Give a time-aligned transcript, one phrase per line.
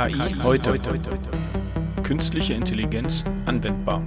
[0.00, 0.80] KI heute.
[2.02, 4.02] Künstliche Intelligenz anwendbar.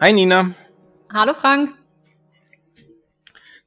[0.00, 0.54] Hi Nina.
[1.12, 1.76] Hallo Frank.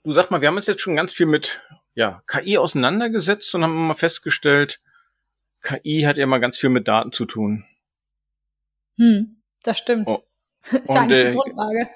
[0.04, 1.62] Du sag mal, wir haben uns jetzt schon ganz viel mit
[1.94, 4.82] ja, KI auseinandergesetzt und haben immer festgestellt,
[5.60, 7.66] KI hat ja immer ganz viel mit Daten zu tun.
[8.96, 10.08] Hm, das stimmt.
[10.08, 10.24] Oh.
[10.72, 11.90] ist ja eigentlich die äh, Grundlage.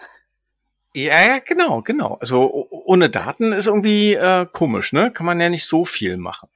[0.94, 2.16] Ja, ja, genau, genau.
[2.20, 5.10] Also ohne Daten ist irgendwie äh, komisch, ne?
[5.12, 6.50] Kann man ja nicht so viel machen.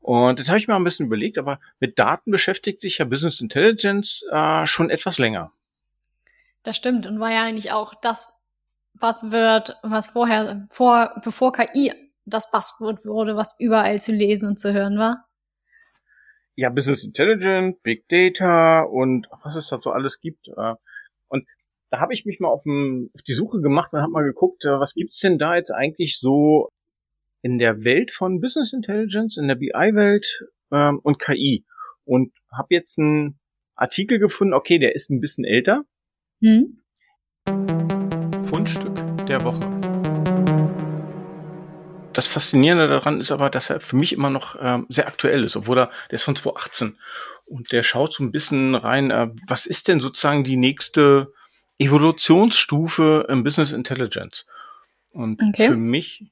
[0.00, 3.40] Und das habe ich mir ein bisschen überlegt, aber mit Daten beschäftigt sich ja Business
[3.40, 5.52] Intelligence äh, schon etwas länger.
[6.64, 8.26] Das stimmt und war ja eigentlich auch das,
[8.94, 11.92] was wird, was vorher, vor, bevor KI
[12.24, 15.28] das Buzzword wurde, was überall zu lesen und zu hören war.
[16.56, 20.48] Ja, Business Intelligence, Big Data und was es da so alles gibt.
[20.48, 20.74] Äh,
[21.28, 21.46] und
[21.96, 24.66] da habe ich mich mal auf, dem, auf die Suche gemacht und habe mal geguckt,
[24.66, 26.68] äh, was gibt's denn da jetzt eigentlich so
[27.40, 31.64] in der Welt von Business Intelligence, in der BI-Welt ähm, und KI.
[32.04, 33.38] Und habe jetzt einen
[33.76, 35.84] Artikel gefunden, okay, der ist ein bisschen älter.
[36.42, 36.82] Hm?
[38.44, 38.92] Fundstück
[39.26, 39.60] der Woche.
[42.12, 45.56] Das Faszinierende daran ist aber, dass er für mich immer noch ähm, sehr aktuell ist,
[45.56, 46.98] obwohl er, der ist von 2018
[47.46, 51.32] und der schaut so ein bisschen rein, äh, was ist denn sozusagen die nächste
[51.78, 54.46] Evolutionsstufe im Business Intelligence.
[55.12, 55.68] Und okay.
[55.68, 56.24] für mich,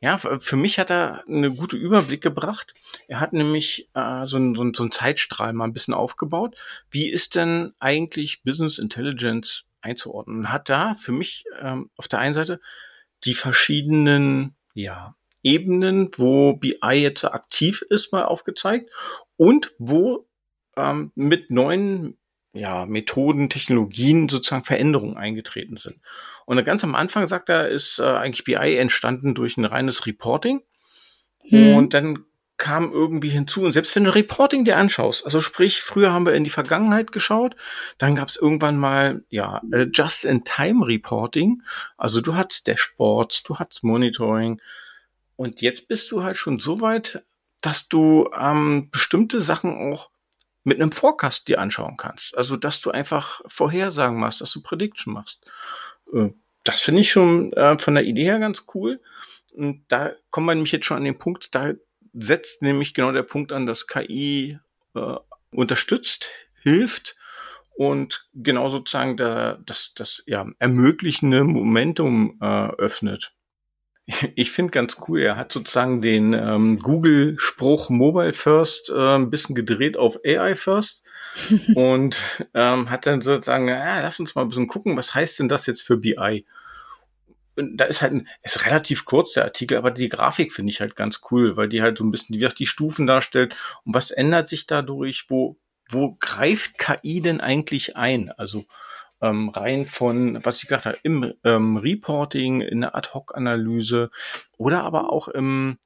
[0.00, 2.74] ja, für mich hat er eine gute Überblick gebracht.
[3.08, 6.56] Er hat nämlich äh, so, ein, so, ein, so ein Zeitstrahl mal ein bisschen aufgebaut.
[6.90, 10.38] Wie ist denn eigentlich Business Intelligence einzuordnen?
[10.38, 12.60] Und hat da für mich ähm, auf der einen Seite
[13.24, 18.90] die verschiedenen, ja, Ebenen, wo BI jetzt aktiv ist, mal aufgezeigt
[19.36, 20.26] und wo
[20.76, 22.18] ähm, mit neuen
[22.58, 26.00] ja, Methoden, Technologien sozusagen Veränderungen eingetreten sind.
[26.44, 30.62] Und ganz am Anfang sagt er, ist äh, eigentlich BI entstanden durch ein reines Reporting.
[31.42, 31.76] Hm.
[31.76, 32.24] Und dann
[32.58, 36.34] kam irgendwie hinzu, und selbst wenn du Reporting dir anschaust, also sprich, früher haben wir
[36.34, 37.54] in die Vergangenheit geschaut,
[37.98, 41.62] dann gab es irgendwann mal, ja, äh, Just-in-Time-Reporting,
[41.96, 44.60] also du hattest Dashboards, du hattest Monitoring,
[45.36, 47.22] und jetzt bist du halt schon so weit,
[47.60, 50.10] dass du ähm, bestimmte Sachen auch
[50.68, 52.36] mit einem Forecast dir anschauen kannst.
[52.36, 55.44] Also, dass du einfach Vorhersagen machst, dass du Prediction machst.
[56.12, 56.30] Äh,
[56.64, 59.00] das finde ich schon äh, von der Idee her ganz cool.
[59.54, 61.72] Und da kommen wir nämlich jetzt schon an den Punkt, da
[62.12, 64.58] setzt nämlich genau der Punkt an, dass KI
[64.94, 65.16] äh,
[65.50, 66.30] unterstützt,
[66.62, 67.16] hilft
[67.76, 73.32] und genau sozusagen da, das, das ja, ermöglichende Momentum äh, öffnet.
[74.36, 79.54] Ich finde ganz cool, er hat sozusagen den ähm, Google-Spruch Mobile First äh, ein bisschen
[79.54, 81.02] gedreht auf AI First
[81.74, 82.22] und
[82.54, 85.66] ähm, hat dann sozusagen, ja, lass uns mal ein bisschen gucken, was heißt denn das
[85.66, 86.46] jetzt für BI?
[87.56, 90.80] Und da ist halt ein, ist relativ kurz der Artikel, aber die Grafik finde ich
[90.80, 93.54] halt ganz cool, weil die halt so ein bisschen wie die Stufen darstellt
[93.84, 95.58] und was ändert sich dadurch, wo
[95.90, 98.30] wo greift KI denn eigentlich ein?
[98.32, 98.64] Also
[99.20, 104.10] ähm, rein von, was ich gesagt habe, im ähm, Reporting, in der Ad-Hoc-Analyse
[104.56, 105.78] oder aber auch im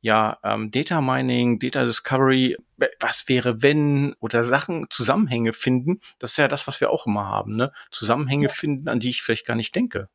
[0.00, 2.56] ja, ähm, Data Mining, Data Discovery,
[3.00, 7.26] was wäre wenn oder Sachen, Zusammenhänge finden, das ist ja das, was wir auch immer
[7.26, 7.72] haben, ne?
[7.90, 8.52] Zusammenhänge ja.
[8.52, 10.08] finden, an die ich vielleicht gar nicht denke.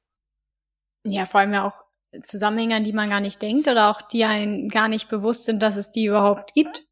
[1.06, 1.84] Ja, vor allem ja auch
[2.22, 5.62] Zusammenhänge, an die man gar nicht denkt oder auch die einen gar nicht bewusst sind,
[5.62, 6.86] dass es die überhaupt gibt.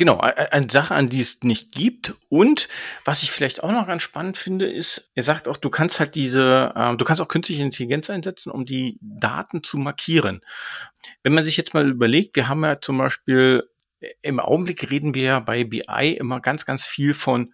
[0.00, 2.14] Genau, eine Sache, an die es nicht gibt.
[2.30, 2.68] Und
[3.04, 6.14] was ich vielleicht auch noch ganz spannend finde, ist, er sagt auch, du kannst halt
[6.14, 10.40] diese, äh, du kannst auch künstliche Intelligenz einsetzen, um die Daten zu markieren.
[11.22, 13.68] Wenn man sich jetzt mal überlegt, wir haben ja zum Beispiel,
[14.22, 17.52] im Augenblick reden wir ja bei BI immer ganz, ganz viel von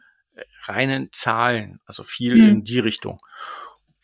[0.67, 2.49] reinen Zahlen, also viel hm.
[2.49, 3.19] in die Richtung.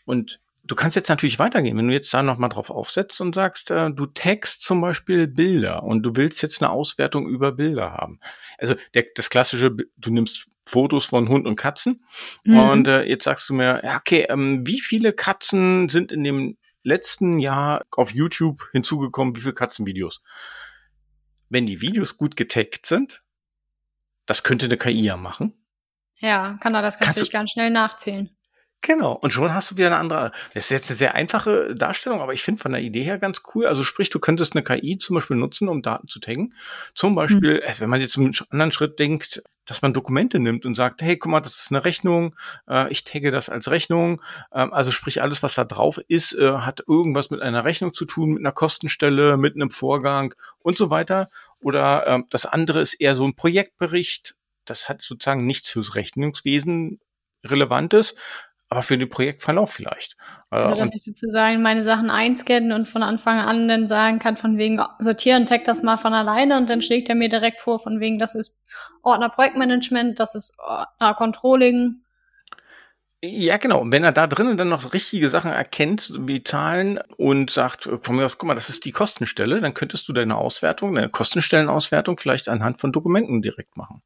[0.05, 0.41] Und
[0.73, 3.91] du kannst jetzt natürlich weitergehen, wenn du jetzt da nochmal drauf aufsetzt und sagst, äh,
[3.91, 8.21] du tagst zum Beispiel Bilder und du willst jetzt eine Auswertung über Bilder haben.
[8.57, 12.07] Also der, das klassische, du nimmst Fotos von Hund und Katzen
[12.45, 12.59] mhm.
[12.59, 16.57] und äh, jetzt sagst du mir, ja, okay, ähm, wie viele Katzen sind in dem
[16.83, 20.23] letzten Jahr auf YouTube hinzugekommen, wie viele Katzenvideos?
[21.51, 23.23] Wenn die Videos gut getaggt sind,
[24.25, 25.53] das könnte eine KI ja machen.
[26.21, 28.31] Ja, kann er das natürlich ganz schnell nachzählen.
[28.83, 29.13] Genau.
[29.13, 30.33] Und schon hast du wieder eine andere.
[30.55, 33.43] Das ist jetzt eine sehr einfache Darstellung, aber ich finde von der Idee her ganz
[33.55, 33.67] cool.
[33.67, 36.55] Also sprich, du könntest eine KI zum Beispiel nutzen, um Daten zu taggen.
[36.95, 37.73] Zum Beispiel, mhm.
[37.79, 41.31] wenn man jetzt einen anderen Schritt denkt, dass man Dokumente nimmt und sagt, hey, guck
[41.31, 42.35] mal, das ist eine Rechnung,
[42.69, 44.21] äh, ich tagge das als Rechnung.
[44.53, 48.05] Ähm, also sprich, alles, was da drauf ist, äh, hat irgendwas mit einer Rechnung zu
[48.05, 51.31] tun, mit einer Kostenstelle, mit einem Vorgang und so weiter.
[51.61, 54.35] Oder äh, das andere ist eher so ein Projektbericht.
[54.65, 56.99] Das hat sozusagen nichts fürs Rechnungswesen
[57.45, 58.15] Relevantes,
[58.73, 60.17] aber für den Projektverlauf vielleicht.
[60.49, 64.57] Also, dass ich sozusagen meine Sachen einscannen und von Anfang an dann sagen kann, von
[64.57, 68.01] wegen sortieren, tag das mal von alleine und dann schlägt er mir direkt vor, von
[68.01, 68.65] wegen, das ist
[69.03, 71.97] Ordner Projektmanagement, das ist Ordner Controlling.
[73.21, 73.83] Ja, genau.
[73.83, 78.17] Und wenn er da drinnen dann noch richtige Sachen erkennt, wie Zahlen und sagt, von
[78.17, 82.17] mir aus, guck mal, das ist die Kostenstelle, dann könntest du deine Auswertung, deine Kostenstellenauswertung
[82.17, 84.03] vielleicht anhand von Dokumenten direkt machen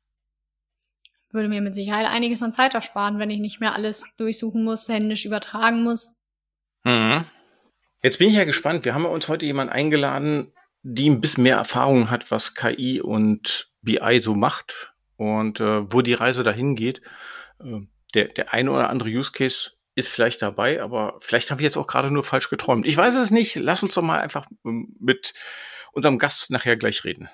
[1.36, 4.88] würde mir mit Sicherheit einiges an Zeit ersparen, wenn ich nicht mehr alles durchsuchen muss,
[4.88, 6.16] händisch übertragen muss.
[6.82, 7.24] Mhm.
[8.02, 8.84] Jetzt bin ich ja gespannt.
[8.84, 10.52] Wir haben uns heute jemanden eingeladen,
[10.82, 16.02] die ein bisschen mehr Erfahrung hat, was KI und BI so macht und äh, wo
[16.02, 17.00] die Reise dahin geht.
[17.60, 17.80] Äh,
[18.14, 21.76] der, der eine oder andere Use Case ist vielleicht dabei, aber vielleicht habe ich jetzt
[21.76, 22.86] auch gerade nur falsch geträumt.
[22.86, 23.56] Ich weiß es nicht.
[23.56, 25.34] Lass uns doch mal einfach ähm, mit
[25.92, 27.28] unserem Gast nachher gleich reden.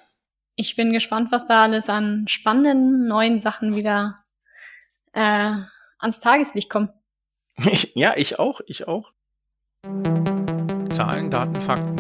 [0.55, 4.23] Ich bin gespannt, was da alles an spannenden neuen Sachen wieder
[5.15, 5.55] äh,
[5.99, 6.91] ans Tageslicht kommt.
[7.95, 9.13] ja, ich auch, ich auch.
[10.93, 11.97] Zahlen, Daten, Fakten.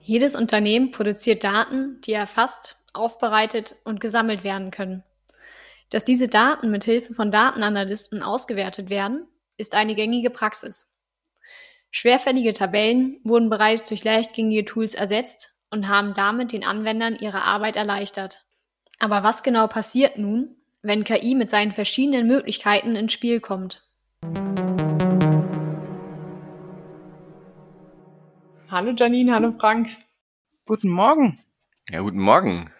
[0.00, 5.04] Jedes Unternehmen produziert Daten, die erfasst, aufbereitet und gesammelt werden können.
[5.88, 10.94] Dass diese Daten mit Hilfe von Datenanalysten ausgewertet werden, ist eine gängige Praxis.
[11.92, 17.74] Schwerfällige Tabellen wurden bereits durch leichtgängige Tools ersetzt und haben damit den Anwendern ihre Arbeit
[17.74, 18.46] erleichtert.
[19.00, 23.82] Aber was genau passiert nun, wenn KI mit seinen verschiedenen Möglichkeiten ins Spiel kommt?
[28.68, 29.88] Hallo Janine, hallo Frank.
[30.66, 31.40] Guten Morgen.
[31.90, 32.70] Ja, guten Morgen.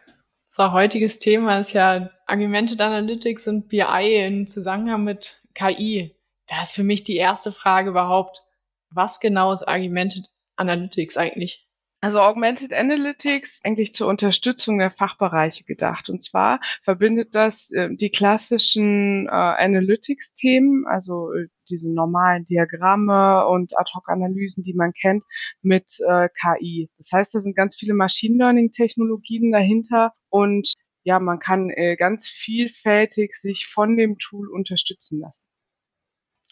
[0.46, 6.14] So, heutiges Thema ist ja Augmented Analytics und BI im Zusammenhang mit KI.
[6.46, 8.44] Da ist für mich die erste Frage überhaupt,
[8.90, 10.26] was genau ist Augmented
[10.56, 11.66] Analytics eigentlich?
[12.02, 16.08] Also Augmented Analytics eigentlich zur Unterstützung der Fachbereiche gedacht.
[16.08, 23.78] Und zwar verbindet das äh, die klassischen äh, Analytics-Themen, also äh, diese normalen Diagramme und
[23.78, 25.24] Ad-Hoc-Analysen, die man kennt,
[25.60, 26.88] mit äh, KI.
[26.96, 30.72] Das heißt, da sind ganz viele Machine Learning-Technologien dahinter und
[31.02, 35.49] ja, man kann äh, ganz vielfältig sich von dem Tool unterstützen lassen.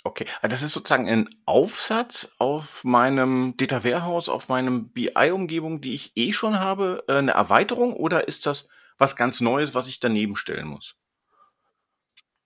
[0.09, 5.93] Okay, also das ist sozusagen ein Aufsatz auf meinem Data Warehouse, auf meinem BI-Umgebung, die
[5.93, 10.01] ich eh schon habe, äh, eine Erweiterung oder ist das was ganz Neues, was ich
[10.01, 10.97] daneben stellen muss?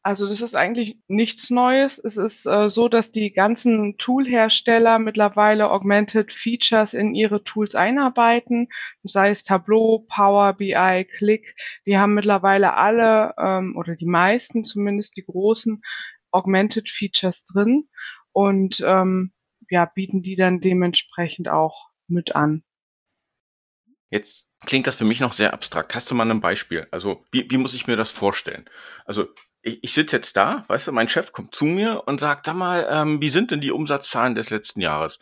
[0.05, 1.99] Also das ist eigentlich nichts Neues.
[1.99, 8.69] Es ist äh, so, dass die ganzen Toolhersteller mittlerweile Augmented Features in ihre Tools einarbeiten,
[9.05, 11.55] sei es Tableau, Power BI, Click.
[11.87, 15.83] Die haben mittlerweile alle ähm, oder die meisten zumindest die großen
[16.33, 17.89] Augmented Features drin
[18.33, 19.33] und ähm,
[19.71, 22.65] ja, bieten die dann dementsprechend auch mit an.
[24.11, 25.95] Jetzt klingt das für mich noch sehr abstrakt.
[25.95, 26.87] Hast du mal ein Beispiel?
[26.91, 28.67] Also, wie, wie muss ich mir das vorstellen?
[29.07, 29.29] Also,
[29.63, 32.55] ich, ich sitze jetzt da, weißt du, mein Chef kommt zu mir und sagt, sag
[32.55, 35.19] mal, ähm, wie sind denn die Umsatzzahlen des letzten Jahres?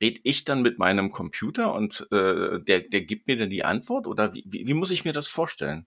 [0.00, 4.06] Red ich dann mit meinem Computer und äh, der, der gibt mir dann die Antwort
[4.06, 5.86] oder wie, wie, wie muss ich mir das vorstellen?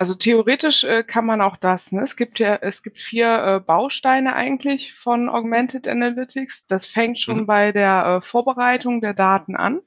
[0.00, 1.90] Also theoretisch äh, kann man auch das.
[1.90, 2.02] Ne?
[2.02, 6.68] Es gibt ja, es gibt vier äh, Bausteine eigentlich von Augmented Analytics.
[6.68, 7.46] Das fängt schon mhm.
[7.46, 9.80] bei der äh, Vorbereitung der Daten an.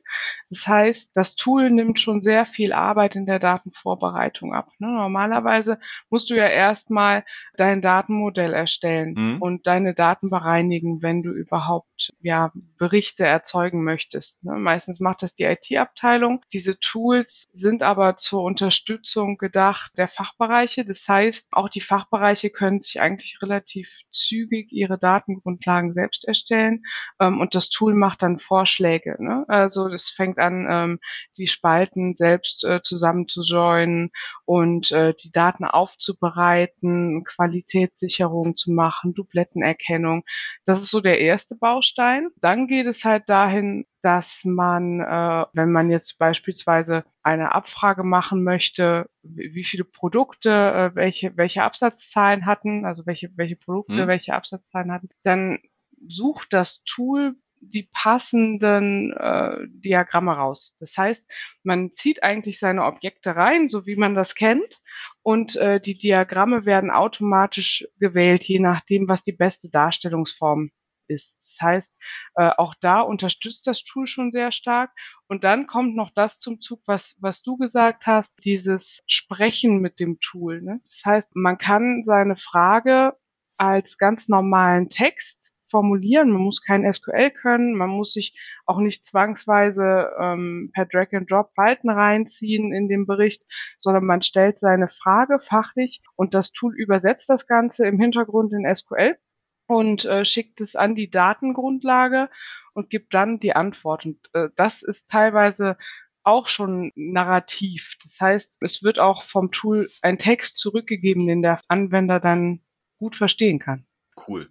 [0.52, 4.70] Das heißt, das Tool nimmt schon sehr viel Arbeit in der Datenvorbereitung ab.
[4.80, 4.88] Ne?
[4.88, 7.24] Normalerweise musst du ja erstmal
[7.56, 9.42] dein Datenmodell erstellen mhm.
[9.42, 14.44] und deine Daten bereinigen, wenn du überhaupt ja Berichte erzeugen möchtest.
[14.44, 14.56] Ne?
[14.58, 16.44] Meistens macht das die IT-Abteilung.
[16.52, 20.84] Diese Tools sind aber zur Unterstützung gedacht der Fachbereiche.
[20.84, 26.84] Das heißt, auch die Fachbereiche können sich eigentlich relativ zügig ihre Datengrundlagen selbst erstellen
[27.22, 29.16] ähm, und das Tool macht dann Vorschläge.
[29.18, 29.46] Ne?
[29.48, 31.00] Also das fängt an, ähm,
[31.38, 34.12] die Spalten selbst äh, zusammen zu joinen
[34.46, 40.24] und äh, die Daten aufzubereiten, Qualitätssicherung zu machen, Dublettenerkennung.
[40.66, 42.30] Das ist so der erste Baustein.
[42.42, 48.44] Dann geht es halt dahin, dass man, äh, wenn man jetzt beispielsweise eine Abfrage machen
[48.44, 54.08] möchte, wie viele Produkte, äh, welche, welche Absatzzahlen hatten, also welche, welche Produkte, hm.
[54.08, 55.60] welche Absatzzahlen hatten, dann
[56.08, 60.76] sucht das Tool die passenden äh, Diagramme raus.
[60.80, 61.30] Das heißt,
[61.64, 64.82] man zieht eigentlich seine Objekte rein, so wie man das kennt,
[65.22, 70.72] und äh, die Diagramme werden automatisch gewählt, je nachdem, was die beste Darstellungsform
[71.08, 71.40] ist.
[71.46, 71.98] Das heißt,
[72.36, 74.92] äh, auch da unterstützt das Tool schon sehr stark.
[75.28, 80.00] Und dann kommt noch das zum Zug, was, was du gesagt hast, dieses Sprechen mit
[80.00, 80.62] dem Tool.
[80.62, 80.82] Ne?
[80.86, 83.16] Das heißt, man kann seine Frage
[83.58, 85.41] als ganz normalen Text
[85.72, 91.12] formulieren, man muss kein SQL können, man muss sich auch nicht zwangsweise ähm, per Drag
[91.14, 93.44] and Drop Falten reinziehen in den Bericht,
[93.80, 98.76] sondern man stellt seine Frage fachlich und das Tool übersetzt das Ganze im Hintergrund in
[98.76, 99.18] SQL
[99.68, 102.30] und äh, schickt es an die Datengrundlage
[102.74, 104.06] und gibt dann die Antwort.
[104.06, 105.78] Und äh, das ist teilweise
[106.24, 107.96] auch schon narrativ.
[108.04, 112.62] Das heißt, es wird auch vom Tool ein Text zurückgegeben, den der Anwender dann
[113.00, 113.86] gut verstehen kann.
[114.28, 114.50] Cool.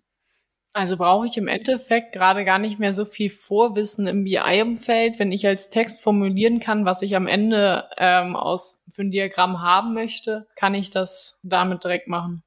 [0.72, 5.32] Also brauche ich im Endeffekt gerade gar nicht mehr so viel Vorwissen im BI-Umfeld, wenn
[5.32, 9.94] ich als Text formulieren kann, was ich am Ende ähm, aus für ein Diagramm haben
[9.94, 12.44] möchte, kann ich das damit direkt machen.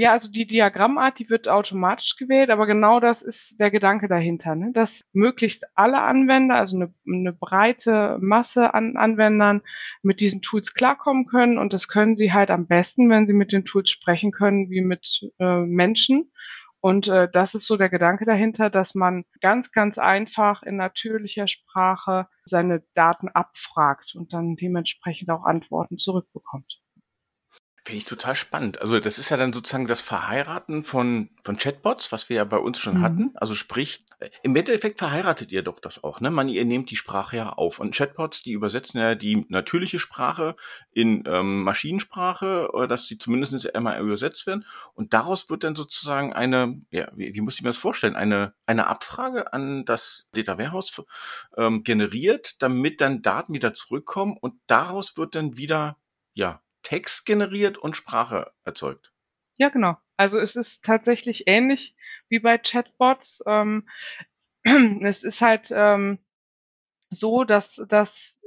[0.00, 4.54] Ja, also die Diagrammart, die wird automatisch gewählt, aber genau das ist der Gedanke dahinter,
[4.54, 4.70] ne?
[4.72, 9.60] dass möglichst alle Anwender, also eine, eine breite Masse an Anwendern
[10.02, 13.50] mit diesen Tools klarkommen können und das können sie halt am besten, wenn sie mit
[13.50, 16.30] den Tools sprechen können, wie mit äh, Menschen.
[16.80, 21.48] Und äh, das ist so der Gedanke dahinter, dass man ganz, ganz einfach in natürlicher
[21.48, 26.80] Sprache seine Daten abfragt und dann dementsprechend auch Antworten zurückbekommt.
[27.88, 28.82] Finde ich total spannend.
[28.82, 32.58] Also das ist ja dann sozusagen das Verheiraten von, von Chatbots, was wir ja bei
[32.58, 33.02] uns schon mhm.
[33.02, 33.30] hatten.
[33.36, 36.30] Also sprich, äh, im Endeffekt verheiratet ihr doch das auch, ne?
[36.30, 37.78] Man, ihr nehmt die Sprache ja auf.
[37.78, 40.54] Und Chatbots, die übersetzen ja die natürliche Sprache
[40.92, 44.66] in ähm, Maschinensprache, oder dass sie zumindest einmal übersetzt werden.
[44.92, 48.52] Und daraus wird dann sozusagen eine, ja, wie, wie muss ich mir das vorstellen, eine,
[48.66, 51.04] eine Abfrage an das Data Warehouse
[51.56, 55.96] ähm, generiert, damit dann Daten wieder zurückkommen und daraus wird dann wieder,
[56.34, 59.12] ja, Text generiert und Sprache erzeugt.
[59.58, 59.98] Ja, genau.
[60.16, 61.94] Also es ist tatsächlich ähnlich
[62.30, 63.42] wie bei Chatbots.
[63.46, 63.86] Ähm,
[65.02, 66.18] es ist halt ähm,
[67.10, 68.40] so, dass, dass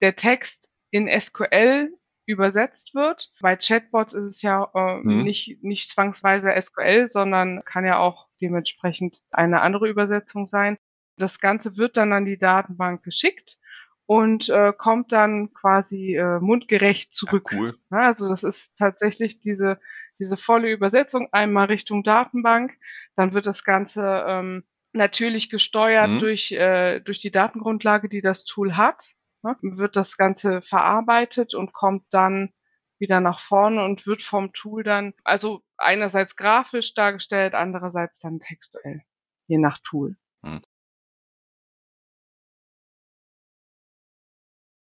[0.00, 1.92] der Text in SQL
[2.24, 3.30] übersetzt wird.
[3.42, 5.22] Bei Chatbots ist es ja äh, mhm.
[5.22, 10.78] nicht, nicht zwangsweise SQL, sondern kann ja auch dementsprechend eine andere Übersetzung sein.
[11.18, 13.58] Das Ganze wird dann an die Datenbank geschickt
[14.06, 17.48] und äh, kommt dann quasi äh, mundgerecht zurück.
[17.52, 17.78] Ja, cool.
[17.90, 19.78] Ja, also das ist tatsächlich diese
[20.18, 22.72] diese volle Übersetzung einmal Richtung Datenbank,
[23.16, 26.18] dann wird das Ganze ähm, natürlich gesteuert mhm.
[26.20, 29.14] durch äh, durch die Datengrundlage, die das Tool hat.
[29.42, 29.56] Ne?
[29.60, 32.52] Wird das Ganze verarbeitet und kommt dann
[32.98, 39.02] wieder nach vorne und wird vom Tool dann also einerseits grafisch dargestellt, andererseits dann textuell,
[39.46, 40.16] je nach Tool.
[40.42, 40.62] Mhm.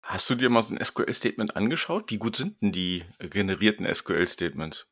[0.07, 2.11] Hast du dir mal so ein SQL-Statement angeschaut?
[2.13, 4.87] Wie gut sind denn die generierten SQL-Statements?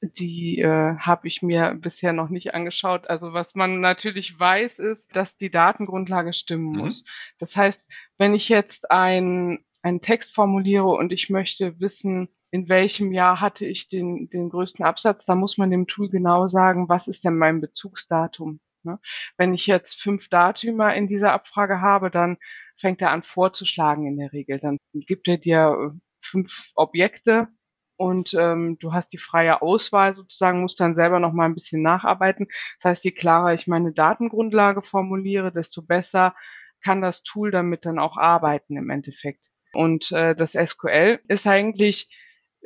[0.00, 3.10] Die äh, habe ich mir bisher noch nicht angeschaut.
[3.10, 6.78] Also was man natürlich weiß, ist, dass die Datengrundlage stimmen mhm.
[6.78, 7.04] muss.
[7.38, 13.10] Das heißt, wenn ich jetzt ein, einen Text formuliere und ich möchte wissen, in welchem
[13.10, 17.08] Jahr hatte ich den, den größten Absatz, da muss man dem Tool genau sagen, was
[17.08, 18.60] ist denn mein Bezugsdatum.
[18.84, 19.00] Ne?
[19.36, 22.36] Wenn ich jetzt fünf Datümer in dieser Abfrage habe, dann
[22.76, 24.58] fängt er an vorzuschlagen in der Regel.
[24.58, 27.48] Dann gibt er dir äh, fünf Objekte
[27.96, 31.82] und ähm, du hast die freie Auswahl sozusagen, musst dann selber noch mal ein bisschen
[31.82, 32.48] nacharbeiten.
[32.80, 36.34] Das heißt, je klarer ich meine Datengrundlage formuliere, desto besser
[36.82, 39.46] kann das Tool damit dann auch arbeiten im Endeffekt.
[39.72, 42.08] Und äh, das SQL ist eigentlich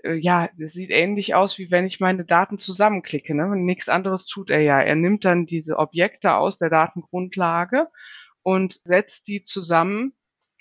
[0.02, 3.34] äh, ja, das sieht ähnlich aus, wie wenn ich meine Daten zusammenklicke.
[3.34, 3.48] Ne?
[3.56, 4.80] Nichts anderes tut er ja.
[4.80, 7.88] Er nimmt dann diese Objekte aus der Datengrundlage
[8.48, 10.14] und setzt die zusammen.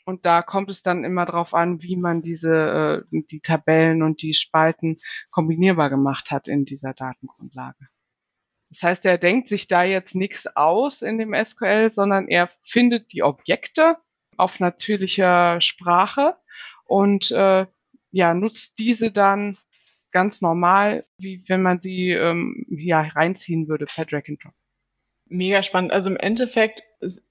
[0.03, 4.22] Und da kommt es dann immer darauf an, wie man diese äh, die Tabellen und
[4.22, 4.98] die Spalten
[5.32, 7.88] kombinierbar gemacht hat in dieser Datengrundlage.
[8.70, 13.13] Das heißt, er denkt sich da jetzt nichts aus in dem SQL, sondern er findet
[13.13, 13.96] die Objekte
[14.36, 16.36] auf natürlicher Sprache
[16.84, 17.67] und äh,
[18.12, 19.58] ja, nutzt diese dann
[20.12, 24.53] ganz normal, wie wenn man sie ähm, ja, reinziehen würde per Drag and Drop.
[25.29, 25.94] Mega spannend.
[25.94, 26.84] Also im Endeffekt,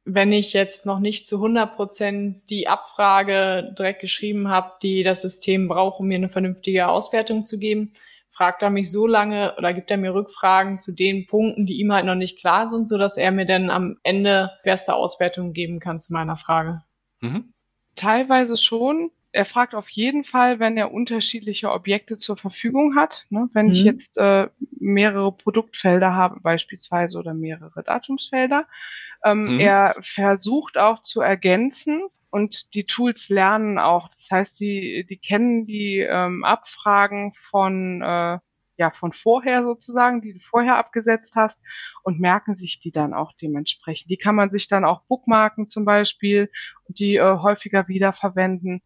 [0.05, 5.23] wenn ich jetzt noch nicht zu 100 Prozent die Abfrage direkt geschrieben habe, die das
[5.23, 7.93] System braucht, um mir eine vernünftige Auswertung zu geben,
[8.29, 11.93] fragt er mich so lange oder gibt er mir Rückfragen zu den Punkten, die ihm
[11.93, 15.81] halt noch nicht klar sind, so dass er mir dann am Ende beste Auswertung geben
[15.81, 16.83] kann zu meiner Frage.
[17.21, 17.53] Mhm.
[17.95, 23.27] Teilweise schon er fragt auf jeden Fall, wenn er unterschiedliche Objekte zur Verfügung hat.
[23.29, 23.51] Ne?
[23.53, 23.73] Wenn mhm.
[23.73, 24.49] ich jetzt äh,
[24.81, 28.67] mehrere Produktfelder habe beispielsweise oder mehrere Datumsfelder.
[29.23, 29.61] Ähm, mhm.
[29.61, 32.01] Er versucht auch zu ergänzen
[32.31, 34.09] und die Tools lernen auch.
[34.09, 38.39] Das heißt, die, die kennen die ähm, Abfragen von äh,
[38.79, 41.63] ja von vorher sozusagen, die du vorher abgesetzt hast
[42.03, 44.11] und merken sich die dann auch dementsprechend.
[44.11, 46.51] Die kann man sich dann auch bookmarken zum Beispiel
[46.89, 48.83] und die äh, häufiger wiederverwenden.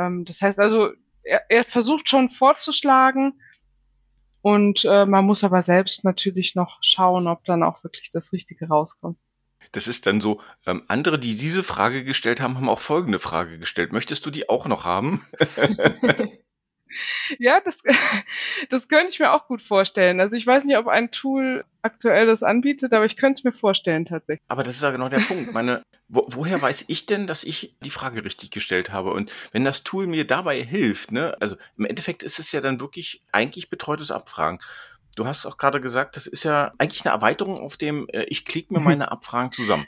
[0.00, 0.90] Ähm, das heißt also,
[1.22, 3.34] er, er versucht schon vorzuschlagen
[4.42, 8.68] Und äh, man muss aber selbst natürlich noch schauen, ob dann auch wirklich das Richtige
[8.68, 9.18] rauskommt.
[9.72, 13.58] Das ist dann so, ähm, andere, die diese Frage gestellt haben, haben auch folgende Frage
[13.58, 13.92] gestellt.
[13.92, 15.24] Möchtest du die auch noch haben?
[17.38, 17.82] ja, das,
[18.68, 20.20] das könnte ich mir auch gut vorstellen.
[20.20, 23.52] Also ich weiß nicht, ob ein Tool aktuell das anbietet, aber ich könnte es mir
[23.52, 24.44] vorstellen tatsächlich.
[24.48, 25.52] Aber das ist ja genau der Punkt.
[25.52, 29.12] Meine, wo, woher weiß ich denn, dass ich die Frage richtig gestellt habe?
[29.12, 32.80] Und wenn das Tool mir dabei hilft, ne, also im Endeffekt ist es ja dann
[32.80, 34.60] wirklich eigentlich betreutes Abfragen.
[35.16, 38.44] Du hast auch gerade gesagt, das ist ja eigentlich eine Erweiterung auf dem, äh, ich
[38.44, 38.86] klicke mir mhm.
[38.86, 39.86] meine Abfragen zusammen.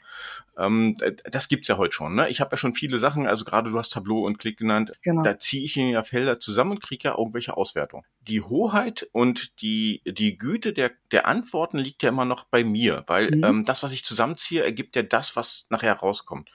[0.59, 0.97] Ähm,
[1.31, 2.15] das gibt's ja heute schon.
[2.15, 2.29] Ne?
[2.29, 4.93] Ich habe ja schon viele Sachen, also gerade du hast Tableau und Klick genannt.
[5.03, 5.23] Genau.
[5.23, 8.05] Da ziehe ich in ja Felder zusammen und kriege ja irgendwelche Auswertungen.
[8.21, 13.05] Die Hoheit und die, die Güte der, der Antworten liegt ja immer noch bei mir,
[13.07, 13.45] weil mhm.
[13.45, 16.51] ähm, das, was ich zusammenziehe, ergibt ja das, was nachher rauskommt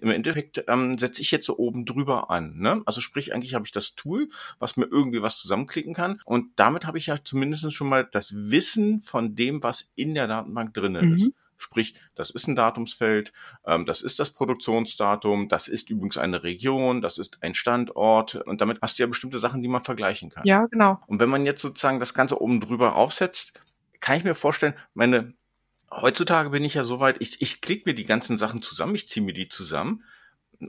[0.00, 2.58] im Endeffekt ähm, setze ich jetzt so oben drüber an.
[2.58, 2.82] Ne?
[2.86, 4.28] Also sprich, eigentlich habe ich das Tool,
[4.58, 6.20] was mir irgendwie was zusammenklicken kann.
[6.24, 10.26] Und damit habe ich ja zumindest schon mal das Wissen von dem, was in der
[10.26, 11.14] Datenbank drinnen mhm.
[11.16, 11.30] ist.
[11.58, 13.32] Sprich, das ist ein Datumsfeld,
[13.66, 18.60] ähm, das ist das Produktionsdatum, das ist übrigens eine Region, das ist ein Standort und
[18.60, 20.46] damit hast du ja bestimmte Sachen, die man vergleichen kann.
[20.46, 21.00] Ja, genau.
[21.06, 23.60] Und wenn man jetzt sozusagen das Ganze oben drüber aufsetzt,
[24.00, 25.34] kann ich mir vorstellen, meine
[25.90, 29.24] heutzutage bin ich ja soweit, ich, ich klicke mir die ganzen Sachen zusammen, ich ziehe
[29.24, 30.04] mir die zusammen.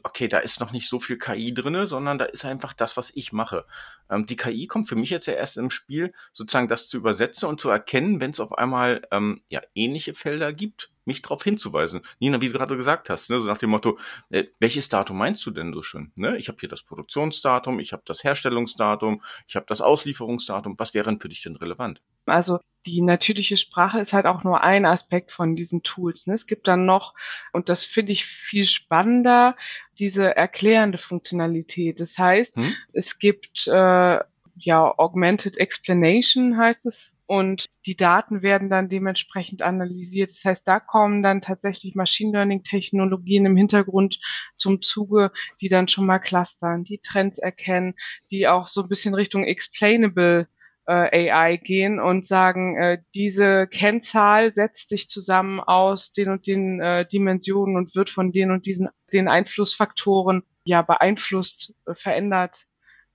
[0.03, 3.11] Okay, da ist noch nicht so viel KI drinne, sondern da ist einfach das, was
[3.15, 3.65] ich mache.
[4.09, 7.49] Ähm, die KI kommt für mich jetzt ja erst im Spiel, sozusagen das zu übersetzen
[7.49, 12.01] und zu erkennen, wenn es auf einmal ähm, ja ähnliche Felder gibt, mich darauf hinzuweisen.
[12.19, 13.97] Nina, wie du gerade gesagt hast, ne, so nach dem Motto,
[14.29, 16.11] äh, welches Datum meinst du denn so schön?
[16.15, 16.37] Ne?
[16.37, 20.75] Ich habe hier das Produktionsdatum, ich habe das Herstellungsdatum, ich habe das Auslieferungsdatum.
[20.77, 22.01] Was wäre denn für dich denn relevant?
[22.25, 26.27] Also die natürliche Sprache ist halt auch nur ein Aspekt von diesen Tools.
[26.27, 26.35] Ne?
[26.35, 27.13] Es gibt dann noch,
[27.51, 29.57] und das finde ich viel spannender,
[29.97, 31.99] diese erklärende Funktionalität.
[31.99, 32.73] Das heißt, hm?
[32.93, 34.19] es gibt äh,
[34.55, 40.31] ja Augmented Explanation heißt es und die Daten werden dann dementsprechend analysiert.
[40.31, 44.19] Das heißt, da kommen dann tatsächlich Machine Learning Technologien im Hintergrund
[44.57, 45.31] zum Zuge,
[45.61, 47.93] die dann schon mal clustern, die Trends erkennen,
[48.31, 50.47] die auch so ein bisschen Richtung explainable
[50.87, 56.81] äh, AI gehen und sagen, äh, diese Kennzahl setzt sich zusammen aus den und den
[56.81, 62.65] äh, Dimensionen und wird von den und diesen den Einflussfaktoren ja beeinflusst, verändert.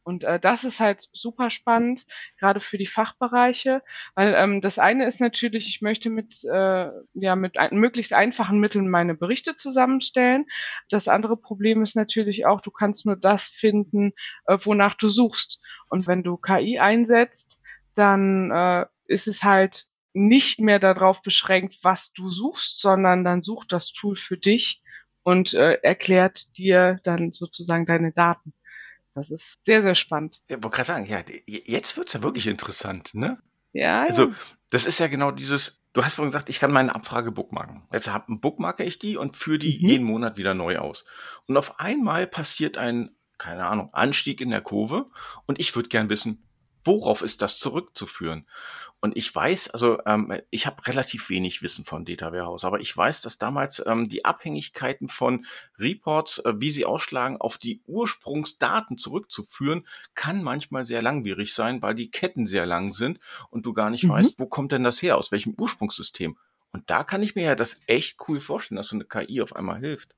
[0.04, 2.06] Und äh, das ist halt super spannend,
[2.38, 3.82] gerade für die Fachbereiche,
[4.14, 8.60] weil ähm, das eine ist natürlich, ich möchte mit äh, ja mit ein, möglichst einfachen
[8.60, 10.44] Mitteln meine Berichte zusammenstellen.
[10.90, 14.12] Das andere Problem ist natürlich auch, du kannst nur das finden,
[14.46, 15.62] äh, wonach du suchst.
[15.88, 17.58] Und wenn du KI einsetzt,
[17.94, 23.72] dann äh, ist es halt nicht mehr darauf beschränkt, was du suchst, sondern dann sucht
[23.72, 24.82] das Tool für dich
[25.22, 28.52] und äh, erklärt dir dann sozusagen deine Daten.
[29.14, 30.42] Das ist sehr, sehr spannend.
[30.48, 33.38] Ja, wollte gerade sagen, ja, jetzt wird's ja wirklich interessant, ne?
[33.72, 34.02] Ja.
[34.02, 34.34] Also,
[34.70, 37.82] das ist ja genau dieses, du hast vorhin gesagt, ich kann meine Abfrage bookmarken.
[37.92, 39.88] Jetzt hab, bookmarke ich die und führe die mhm.
[39.88, 41.04] jeden Monat wieder neu aus.
[41.46, 45.10] Und auf einmal passiert ein, keine Ahnung, Anstieg in der Kurve
[45.46, 46.42] und ich würde gern wissen,
[46.84, 48.46] worauf ist das zurückzuführen?
[49.04, 52.96] Und ich weiß, also ähm, ich habe relativ wenig Wissen von Data Warehouse, aber ich
[52.96, 55.44] weiß, dass damals ähm, die Abhängigkeiten von
[55.78, 61.94] Reports, äh, wie sie ausschlagen, auf die Ursprungsdaten zurückzuführen, kann manchmal sehr langwierig sein, weil
[61.94, 63.18] die Ketten sehr lang sind
[63.50, 64.08] und du gar nicht mhm.
[64.08, 66.38] weißt, wo kommt denn das her, aus welchem Ursprungssystem.
[66.72, 69.54] Und da kann ich mir ja das echt cool vorstellen, dass so eine KI auf
[69.54, 70.14] einmal hilft.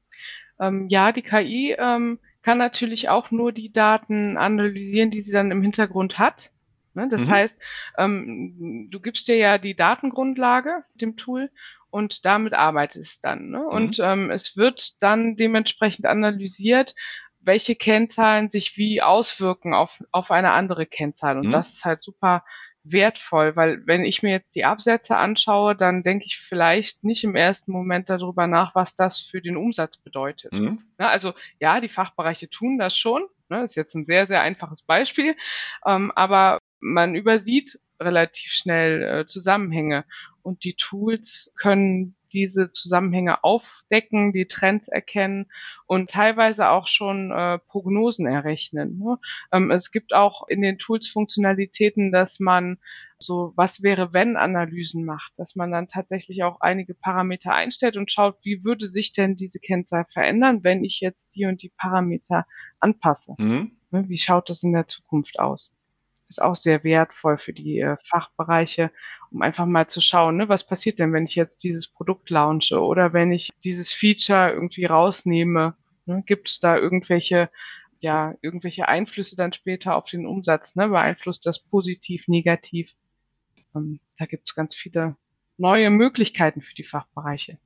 [0.60, 5.50] Ähm, ja, die KI ähm, kann natürlich auch nur die Daten analysieren, die sie dann
[5.50, 6.52] im Hintergrund hat.
[6.96, 7.08] Ne?
[7.08, 7.30] Das mhm.
[7.30, 7.58] heißt,
[7.98, 11.50] ähm, du gibst dir ja die Datengrundlage dem Tool
[11.90, 13.50] und damit arbeitest dann.
[13.50, 13.58] Ne?
[13.58, 13.66] Mhm.
[13.66, 16.94] Und ähm, es wird dann dementsprechend analysiert,
[17.40, 21.38] welche Kennzahlen sich wie auswirken auf, auf eine andere Kennzahl.
[21.38, 21.52] Und mhm.
[21.52, 22.44] das ist halt super
[22.82, 27.34] wertvoll, weil wenn ich mir jetzt die Absätze anschaue, dann denke ich vielleicht nicht im
[27.34, 30.52] ersten Moment darüber nach, was das für den Umsatz bedeutet.
[30.52, 30.82] Mhm.
[30.98, 33.26] Ja, also ja, die Fachbereiche tun das schon.
[33.48, 35.36] Ne, ist jetzt ein sehr, sehr einfaches Beispiel.
[35.86, 40.04] Ähm, aber man übersieht relativ schnell äh, Zusammenhänge
[40.42, 45.46] und die Tools können diese Zusammenhänge aufdecken, die Trends erkennen
[45.86, 48.98] und teilweise auch schon äh, Prognosen errechnen.
[48.98, 49.18] Ne?
[49.52, 52.78] Ähm, es gibt auch in den Tools Funktionalitäten, dass man
[53.18, 58.12] so was wäre wenn Analysen macht, dass man dann tatsächlich auch einige Parameter einstellt und
[58.12, 62.46] schaut, wie würde sich denn diese Kennzahl verändern, wenn ich jetzt die und die Parameter
[62.78, 63.34] anpasse.
[63.38, 63.72] Mhm.
[63.90, 64.04] Ne?
[64.08, 65.75] Wie schaut das in der Zukunft aus?
[66.28, 68.90] Ist auch sehr wertvoll für die äh, Fachbereiche,
[69.30, 72.80] um einfach mal zu schauen, ne, was passiert denn, wenn ich jetzt dieses Produkt launche
[72.80, 75.76] oder wenn ich dieses Feature irgendwie rausnehme.
[76.06, 77.50] Ne, Gibt es da irgendwelche,
[78.00, 80.76] ja, irgendwelche Einflüsse dann später auf den Umsatz?
[80.76, 80.88] Ne?
[80.88, 82.94] Beeinflusst das positiv, negativ?
[83.76, 85.16] ähm, da gibt es ganz viele
[85.56, 87.58] neue Möglichkeiten für die Fachbereiche.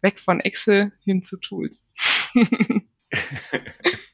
[0.00, 1.90] Weg von Excel hin zu Tools.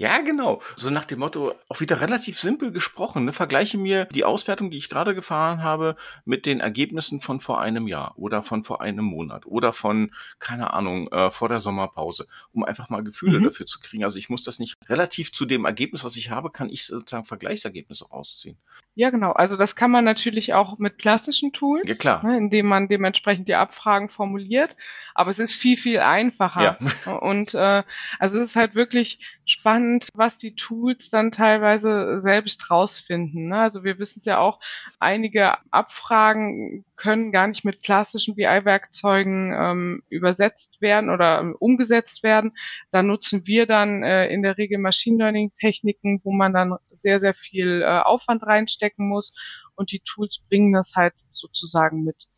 [0.00, 0.62] Ja, genau.
[0.76, 3.26] So nach dem Motto, auch wieder relativ simpel gesprochen.
[3.26, 3.34] Ne?
[3.34, 7.86] Vergleiche mir die Auswertung, die ich gerade gefahren habe, mit den Ergebnissen von vor einem
[7.86, 12.64] Jahr oder von vor einem Monat oder von, keine Ahnung, äh, vor der Sommerpause, um
[12.64, 13.44] einfach mal Gefühle mhm.
[13.44, 14.02] dafür zu kriegen.
[14.02, 17.26] Also ich muss das nicht relativ zu dem Ergebnis, was ich habe, kann ich sozusagen
[17.26, 18.56] Vergleichsergebnisse rausziehen.
[18.94, 19.32] Ja, genau.
[19.32, 22.24] Also das kann man natürlich auch mit klassischen Tools, ja, klar.
[22.24, 24.76] Ne, indem man dementsprechend die Abfragen formuliert.
[25.14, 26.78] Aber es ist viel, viel einfacher.
[27.06, 27.12] Ja.
[27.18, 27.82] Und äh,
[28.18, 33.48] also es ist halt wirklich spannend, was die Tools dann teilweise selbst rausfinden.
[33.48, 33.58] Ne?
[33.58, 34.60] Also wir wissen ja auch,
[34.98, 42.52] einige Abfragen können gar nicht mit klassischen BI-Werkzeugen ähm, übersetzt werden oder ähm, umgesetzt werden.
[42.92, 47.34] Da nutzen wir dann äh, in der Regel Machine Learning-Techniken, wo man dann sehr, sehr
[47.34, 49.34] viel äh, Aufwand reinstecken muss
[49.74, 52.28] und die Tools bringen das halt sozusagen mit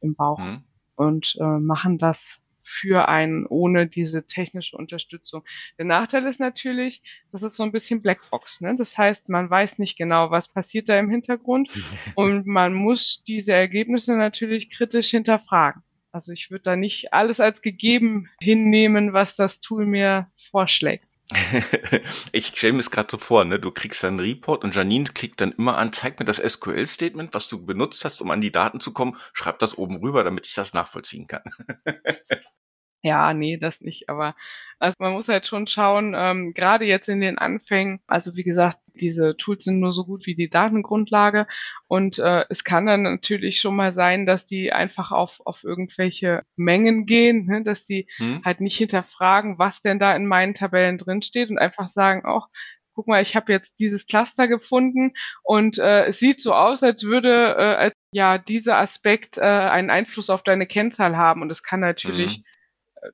[0.00, 0.64] im Bauch mhm.
[0.96, 5.44] und äh, machen das für einen ohne diese technische Unterstützung.
[5.78, 7.02] Der Nachteil ist natürlich,
[7.32, 8.60] das ist so ein bisschen Blackbox.
[8.60, 8.76] Ne?
[8.76, 11.70] Das heißt, man weiß nicht genau, was passiert da im Hintergrund
[12.14, 15.82] und man muss diese Ergebnisse natürlich kritisch hinterfragen.
[16.12, 21.04] Also ich würde da nicht alles als gegeben hinnehmen, was das Tool mir vorschlägt.
[22.32, 23.58] ich stelle mir es gerade so vor, ne?
[23.58, 27.34] Du kriegst dann einen Report und Janine klickt dann immer an, zeig mir das SQL-Statement,
[27.34, 30.46] was du benutzt hast, um an die Daten zu kommen, schreib das oben rüber, damit
[30.46, 31.42] ich das nachvollziehen kann.
[33.02, 34.08] Ja, nee, das nicht.
[34.08, 34.34] Aber
[34.80, 38.78] also man muss halt schon schauen, ähm, gerade jetzt in den Anfängen, also wie gesagt,
[38.94, 41.46] diese Tools sind nur so gut wie die Datengrundlage
[41.86, 46.42] und äh, es kann dann natürlich schon mal sein, dass die einfach auf, auf irgendwelche
[46.56, 47.62] Mengen gehen, ne?
[47.62, 48.42] dass die hm.
[48.44, 52.48] halt nicht hinterfragen, was denn da in meinen Tabellen drinsteht und einfach sagen, auch
[52.94, 55.12] guck mal, ich habe jetzt dieses Cluster gefunden
[55.44, 59.90] und äh, es sieht so aus, als würde äh, als, ja dieser Aspekt äh, einen
[59.90, 62.44] Einfluss auf deine Kennzahl haben und es kann natürlich mhm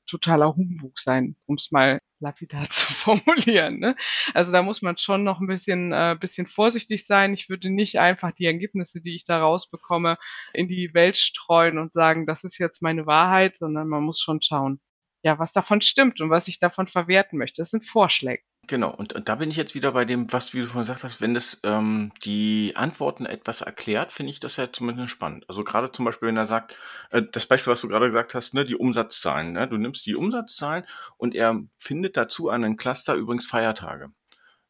[0.06, 3.78] totaler Humbug sein, um es mal lapidar zu formulieren.
[3.78, 3.96] Ne?
[4.32, 7.34] Also da muss man schon noch ein bisschen, äh, bisschen vorsichtig sein.
[7.34, 10.18] Ich würde nicht einfach die Ergebnisse, die ich da rausbekomme,
[10.52, 14.40] in die Welt streuen und sagen, das ist jetzt meine Wahrheit, sondern man muss schon
[14.42, 14.80] schauen,
[15.22, 17.62] ja, was davon stimmt und was ich davon verwerten möchte.
[17.62, 18.42] Das sind Vorschläge.
[18.66, 21.20] Genau, und, und da bin ich jetzt wieder bei dem, was du vorhin gesagt hast,
[21.20, 25.44] wenn das ähm, die Antworten etwas erklärt, finde ich das ja zumindest spannend.
[25.48, 26.77] Also gerade zum Beispiel, wenn er sagt,
[27.11, 29.68] äh, das Beispiel, was du gerade gesagt hast, ne, die Umsatzzahlen, ne?
[29.68, 30.85] du nimmst die Umsatzzahlen
[31.16, 34.11] und er findet dazu einen Cluster übrigens Feiertage.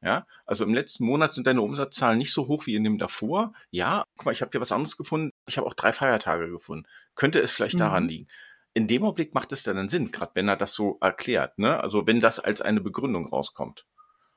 [0.01, 3.55] Ja, also im letzten Monat sind deine Umsatzzahlen nicht so hoch wie in dem davor.
[3.71, 5.31] Ja, guck mal, ich habe dir was anderes gefunden.
[5.47, 6.87] Ich habe auch drei Feiertage gefunden.
[7.15, 7.81] Könnte es vielleicht mhm.
[7.81, 8.29] daran liegen?
[8.75, 11.81] In dem Augenblick macht es dann Sinn, gerade wenn er das so erklärt, ne?
[11.81, 13.87] Also wenn das als eine Begründung rauskommt.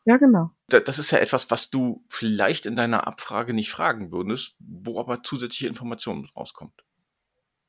[0.05, 0.51] Ja, genau.
[0.69, 5.21] Das ist ja etwas, was du vielleicht in deiner Abfrage nicht fragen würdest, wo aber
[5.21, 6.85] zusätzliche Informationen rauskommt.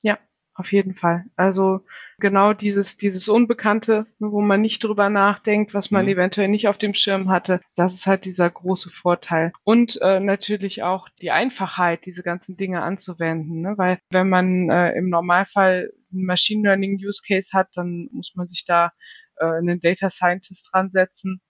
[0.02, 0.18] Ja,
[0.54, 1.24] auf jeden Fall.
[1.34, 1.84] Also
[2.18, 6.12] genau dieses, dieses Unbekannte, wo man nicht drüber nachdenkt, was man mhm.
[6.12, 9.52] eventuell nicht auf dem Schirm hatte, das ist halt dieser große Vorteil.
[9.64, 13.62] Und äh, natürlich auch die Einfachheit, diese ganzen Dinge anzuwenden.
[13.62, 13.74] Ne?
[13.78, 18.48] Weil wenn man äh, im Normalfall einen Machine Learning Use Case hat, dann muss man
[18.48, 18.92] sich da
[19.36, 21.40] äh, einen Data Scientist dran setzen,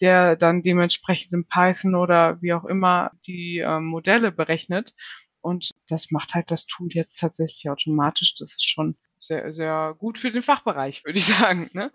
[0.00, 4.94] der dann dementsprechend in Python oder wie auch immer die äh, Modelle berechnet.
[5.40, 8.34] Und das macht halt das Tool jetzt tatsächlich automatisch.
[8.38, 11.70] Das ist schon sehr, sehr gut für den Fachbereich, würde ich sagen.
[11.72, 11.92] Ne?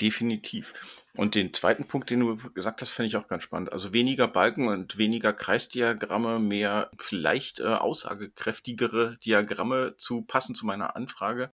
[0.00, 0.74] Definitiv.
[1.16, 3.72] Und den zweiten Punkt, den du gesagt hast, finde ich auch ganz spannend.
[3.72, 10.96] Also weniger Balken und weniger Kreisdiagramme, mehr vielleicht äh, aussagekräftigere Diagramme zu passen zu meiner
[10.96, 11.52] Anfrage.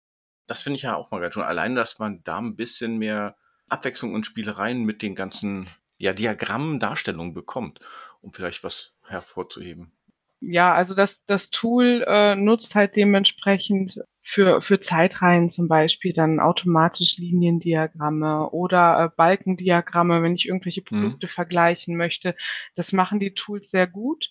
[0.46, 1.42] Das finde ich ja auch mal ganz schön.
[1.42, 3.36] Allein, dass man da ein bisschen mehr
[3.68, 7.80] Abwechslung und Spielereien mit den ganzen ja, Diagrammen, Darstellungen bekommt,
[8.20, 9.92] um vielleicht was hervorzuheben
[10.40, 16.38] ja, also das, das Tool äh, nutzt halt dementsprechend für, für Zeitreihen zum Beispiel dann
[16.38, 20.84] automatisch Liniendiagramme oder äh, Balkendiagramme, wenn ich irgendwelche mhm.
[20.84, 21.30] Produkte mhm.
[21.30, 22.36] vergleichen möchte.
[22.74, 24.28] Das machen die Tools sehr gut.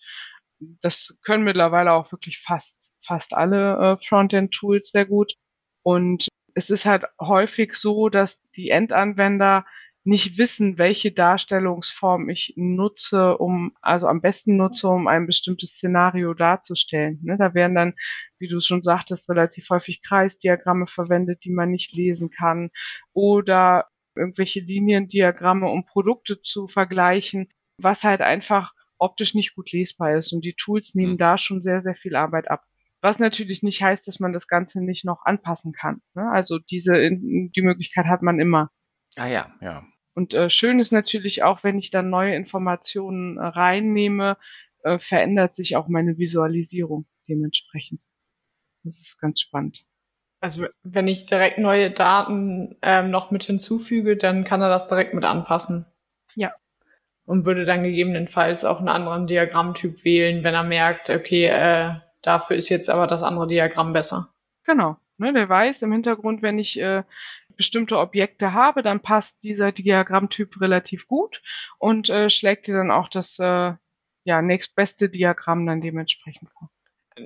[0.81, 5.33] Das können mittlerweile auch wirklich fast, fast alle äh, Frontend-Tools sehr gut.
[5.81, 9.65] Und es ist halt häufig so, dass die Endanwender
[10.07, 16.33] nicht wissen, welche Darstellungsform ich nutze, um, also am besten nutze, um ein bestimmtes Szenario
[16.33, 17.19] darzustellen.
[17.23, 17.35] Ne?
[17.37, 17.93] Da werden dann,
[18.39, 22.71] wie du schon sagtest, relativ häufig Kreisdiagramme verwendet, die man nicht lesen kann
[23.11, 30.31] oder irgendwelche Liniendiagramme, um Produkte zu vergleichen, was halt einfach optisch nicht gut lesbar ist.
[30.31, 31.17] Und die Tools nehmen mhm.
[31.17, 32.63] da schon sehr, sehr viel Arbeit ab.
[33.01, 36.01] Was natürlich nicht heißt, dass man das Ganze nicht noch anpassen kann.
[36.15, 36.31] Ne?
[36.31, 38.71] Also diese, die Möglichkeit hat man immer.
[39.17, 39.85] Ah ja, ja.
[40.17, 44.37] Und äh, schön ist natürlich auch, wenn ich dann neue Informationen äh, reinnehme,
[44.81, 48.01] äh, verändert sich auch meine Visualisierung dementsprechend.
[48.83, 49.85] Das ist ganz spannend.
[50.39, 55.13] Also wenn ich direkt neue Daten ähm, noch mit hinzufüge, dann kann er das direkt
[55.13, 55.85] mit anpassen.
[56.33, 56.51] Ja.
[57.25, 62.55] Und würde dann gegebenenfalls auch einen anderen Diagrammtyp wählen, wenn er merkt, okay, äh, dafür
[62.55, 64.29] ist jetzt aber das andere Diagramm besser.
[64.63, 64.97] Genau.
[65.19, 67.03] Ne, der weiß im Hintergrund, wenn ich äh,
[67.57, 71.41] bestimmte Objekte habe, dann passt dieser Diagrammtyp relativ gut
[71.79, 73.73] und äh, schlägt dir dann auch das äh,
[74.23, 76.69] ja, nächstbeste Diagramm dann dementsprechend vor.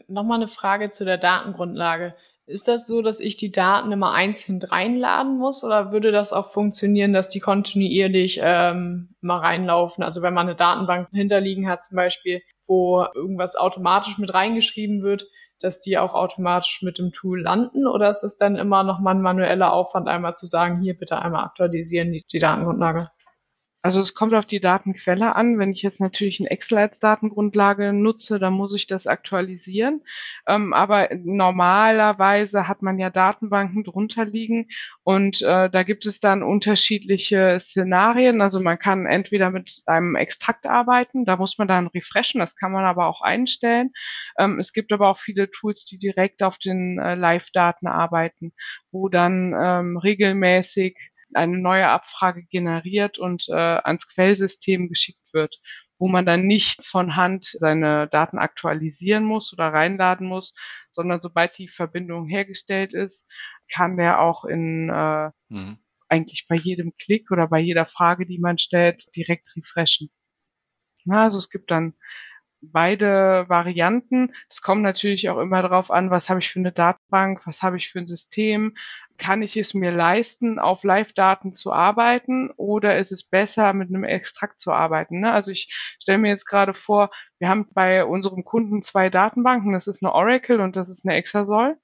[0.07, 2.15] Nochmal eine Frage zu der Datengrundlage.
[2.45, 6.51] Ist das so, dass ich die Daten immer einzeln reinladen muss oder würde das auch
[6.51, 10.03] funktionieren, dass die kontinuierlich ähm, mal reinlaufen?
[10.03, 15.27] Also wenn man eine Datenbank hinterliegen hat zum Beispiel, wo irgendwas automatisch mit reingeschrieben wird,
[15.61, 17.87] dass die auch automatisch mit dem Tool landen?
[17.87, 21.21] Oder ist es dann immer noch mal ein manueller Aufwand, einmal zu sagen, hier bitte
[21.21, 23.09] einmal aktualisieren die, die Datengrundlage?
[23.83, 25.57] Also es kommt auf die Datenquelle an.
[25.57, 30.01] Wenn ich jetzt natürlich ein Excel als Datengrundlage nutze, dann muss ich das aktualisieren.
[30.47, 34.67] Ähm, aber normalerweise hat man ja Datenbanken drunter liegen
[35.03, 38.41] und äh, da gibt es dann unterschiedliche Szenarien.
[38.41, 42.71] Also man kann entweder mit einem Extrakt arbeiten, da muss man dann refreshen, das kann
[42.71, 43.91] man aber auch einstellen.
[44.37, 48.53] Ähm, es gibt aber auch viele Tools, die direkt auf den äh, Live-Daten arbeiten,
[48.91, 55.59] wo dann ähm, regelmäßig eine neue Abfrage generiert und äh, ans Quellsystem geschickt wird,
[55.97, 60.55] wo man dann nicht von Hand seine Daten aktualisieren muss oder reinladen muss,
[60.91, 63.27] sondern sobald die Verbindung hergestellt ist,
[63.71, 65.77] kann der auch in äh, mhm.
[66.09, 70.09] eigentlich bei jedem Klick oder bei jeder Frage, die man stellt, direkt refreshen.
[71.05, 71.93] Ja, also es gibt dann
[72.61, 74.33] beide Varianten.
[74.49, 77.77] Es kommt natürlich auch immer darauf an, was habe ich für eine Datenbank, was habe
[77.77, 78.75] ich für ein System,
[79.21, 84.03] kann ich es mir leisten, auf Live-Daten zu arbeiten oder ist es besser, mit einem
[84.03, 85.19] Extrakt zu arbeiten?
[85.19, 85.31] Ne?
[85.31, 89.85] Also ich stelle mir jetzt gerade vor, wir haben bei unserem Kunden zwei Datenbanken, das
[89.85, 91.77] ist eine Oracle und das ist eine Exasol.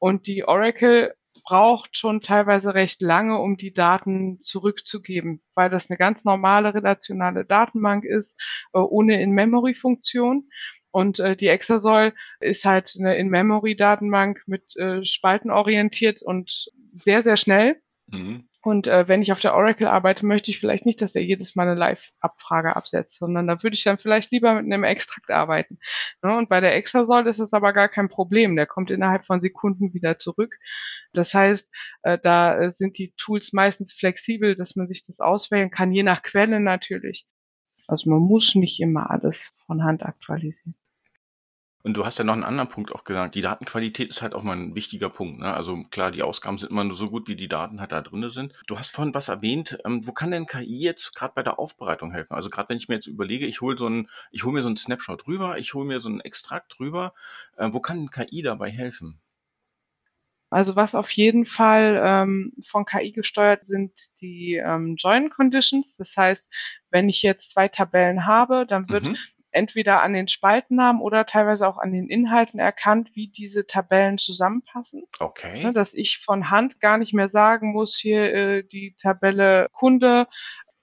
[0.00, 5.96] Und die Oracle braucht schon teilweise recht lange, um die Daten zurückzugeben, weil das eine
[5.96, 8.36] ganz normale relationale Datenbank ist,
[8.72, 10.48] äh, ohne In-Memory-Funktion.
[10.92, 17.36] Und äh, die Exasol ist halt eine In-Memory-Datenbank mit äh, Spalten orientiert und sehr, sehr
[17.36, 17.80] schnell.
[18.08, 18.48] Mhm.
[18.62, 21.56] Und äh, wenn ich auf der Oracle arbeite, möchte ich vielleicht nicht, dass er jedes
[21.56, 25.78] Mal eine Live-Abfrage absetzt, sondern da würde ich dann vielleicht lieber mit einem Extrakt arbeiten.
[26.22, 26.36] Ne?
[26.36, 28.56] Und bei der Exasol ist das aber gar kein Problem.
[28.56, 30.58] Der kommt innerhalb von Sekunden wieder zurück.
[31.14, 35.70] Das heißt, äh, da äh, sind die Tools meistens flexibel, dass man sich das auswählen
[35.70, 37.26] kann, je nach Quelle natürlich.
[37.86, 40.74] Also man muss nicht immer alles von Hand aktualisieren.
[41.82, 43.34] Und du hast ja noch einen anderen Punkt auch gesagt.
[43.34, 45.40] Die Datenqualität ist halt auch mal ein wichtiger Punkt.
[45.40, 45.52] Ne?
[45.52, 48.28] Also klar, die Ausgaben sind immer nur so gut, wie die Daten halt da drin
[48.28, 48.52] sind.
[48.66, 49.78] Du hast vorhin was erwähnt.
[49.86, 52.34] Ähm, wo kann denn KI jetzt gerade bei der Aufbereitung helfen?
[52.34, 54.68] Also gerade wenn ich mir jetzt überlege, ich hole so ein, ich hole mir so
[54.68, 57.14] einen Snapshot rüber, ich hole mir so einen Extrakt rüber.
[57.56, 59.18] Äh, wo kann KI dabei helfen?
[60.50, 65.96] Also was auf jeden Fall ähm, von KI gesteuert sind die ähm, Join Conditions.
[65.96, 66.46] Das heißt,
[66.90, 69.16] wenn ich jetzt zwei Tabellen habe, dann wird mhm
[69.52, 75.04] entweder an den Spaltennamen oder teilweise auch an den Inhalten erkannt, wie diese Tabellen zusammenpassen.
[75.18, 75.64] Okay.
[75.64, 80.26] Ne, dass ich von Hand gar nicht mehr sagen muss, hier äh, die Tabelle Kunde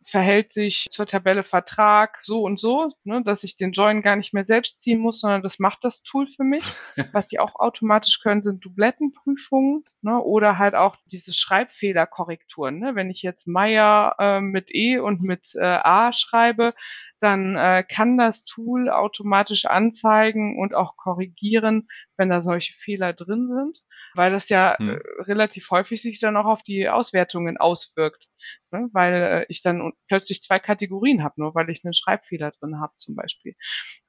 [0.10, 4.34] verhält sich zur Tabelle Vertrag so und so, ne, dass ich den Join gar nicht
[4.34, 6.64] mehr selbst ziehen muss, sondern das macht das Tool für mich.
[7.14, 12.80] Was die auch automatisch können, sind Dublettenprüfungen ne, oder halt auch diese Schreibfehlerkorrekturen.
[12.80, 12.96] Ne.
[12.96, 16.74] Wenn ich jetzt Meier äh, mit E und mit äh, A schreibe,
[17.20, 23.48] dann äh, kann das Tool automatisch anzeigen und auch korrigieren, wenn da solche Fehler drin
[23.48, 23.80] sind,
[24.16, 24.90] weil das ja hm.
[24.90, 28.28] äh, relativ häufig sich dann auch auf die Auswertungen auswirkt,
[28.72, 28.90] ne?
[28.94, 32.94] weil äh, ich dann plötzlich zwei Kategorien habe, nur weil ich einen Schreibfehler drin habe
[32.98, 33.56] zum Beispiel.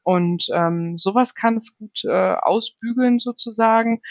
[0.02, 4.02] Und ähm, sowas kann es gut äh, ausbügeln sozusagen.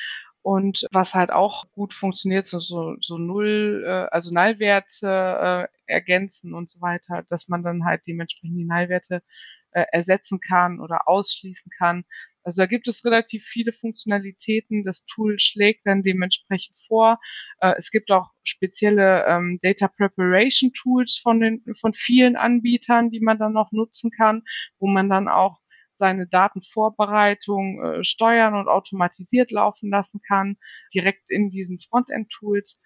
[0.48, 6.54] Und was halt auch gut funktioniert, so, so, so Null, äh, also Nullwerte äh, ergänzen
[6.54, 9.24] und so weiter, dass man dann halt dementsprechend die Nullwerte
[9.72, 12.06] äh, ersetzen kann oder ausschließen kann.
[12.44, 14.86] Also da gibt es relativ viele Funktionalitäten.
[14.86, 17.20] Das Tool schlägt dann dementsprechend vor.
[17.60, 23.20] Äh, es gibt auch spezielle ähm, Data Preparation Tools von den von vielen Anbietern, die
[23.20, 24.44] man dann noch nutzen kann,
[24.80, 25.60] wo man dann auch
[25.98, 30.58] seine Datenvorbereitung äh, steuern und automatisiert laufen lassen kann,
[30.94, 32.82] direkt in diesen Frontend-Tools.